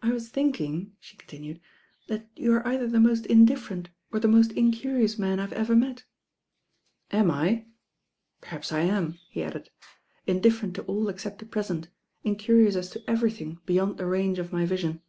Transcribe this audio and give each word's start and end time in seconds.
"I 0.00 0.12
was 0.12 0.28
thinking," 0.28 0.92
the 1.10 1.16
continued, 1.16 1.60
"that 2.06 2.30
you 2.36 2.52
are* 2.52 2.64
either 2.64 2.86
the 2.86 3.00
most 3.00 3.26
indifferent 3.26 3.88
or 4.12 4.20
the 4.20 4.28
most 4.28 4.52
incurious 4.52 5.18
man 5.18 5.40
I 5.40 5.42
have 5.42 5.52
ever 5.54 5.74
met." 5.74 6.04
"Am 7.10 7.32
I? 7.32 7.66
Perhaps 8.40 8.70
I 8.70 8.82
ani," 8.82 9.20
he 9.30 9.42
added, 9.42 9.70
"indifferent 10.24 10.76
to 10.76 10.84
all 10.84 11.08
except 11.08 11.40
the 11.40 11.46
present, 11.46 11.88
incurious 12.22 12.76
as 12.76 12.90
to 12.90 13.02
everything 13.10 13.58
beyond 13.66 13.98
the 13.98 14.06
range 14.06 14.38
of 14.38 14.52
my 14.52 14.64
vision." 14.64 15.02